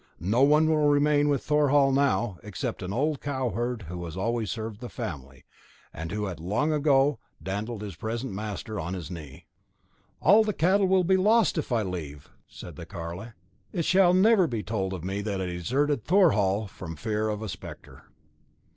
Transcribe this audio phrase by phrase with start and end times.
[0.19, 4.79] No one will remain with Thorhall now, except an old cowherd who has always served
[4.81, 5.45] the family,
[5.93, 9.45] and who had long ago dandled his present master on his knee.
[10.19, 13.27] "All the cattle will be lost if I leave," said the carle;
[13.71, 17.47] "it shall never be told of me that I deserted Thorhall from fear of a
[17.47, 18.05] spectre."